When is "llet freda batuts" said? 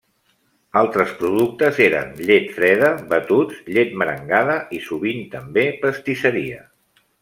2.31-3.63